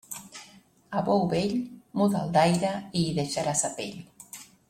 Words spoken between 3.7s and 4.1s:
pell.